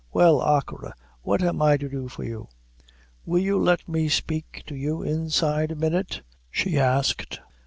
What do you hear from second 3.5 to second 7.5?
let me speak to you inside a minute?" she asked.